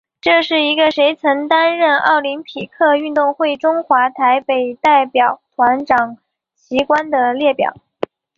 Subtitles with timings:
[0.19, 6.17] 这是一个谁曾担任奥林匹克运动会中华台北代表团掌
[6.55, 7.75] 旗官的列表。